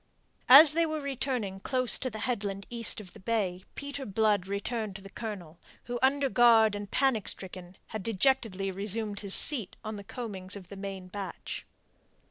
[0.49, 4.95] As they were running close to the headland east of the bay, Peter Blood returned
[4.95, 9.97] to the Colonel, who, under guard and panic stricken, had dejectedly resumed his seat on
[9.97, 11.67] the coamings of the main batch.